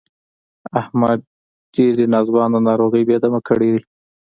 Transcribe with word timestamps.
احمد 0.81 1.19
ډېرې 1.75 2.05
ناځوانه 2.13 2.59
ناروغۍ 2.67 3.03
بې 3.07 3.17
دمه 3.23 3.39
کړی 3.47 3.69
دی. 3.73 3.81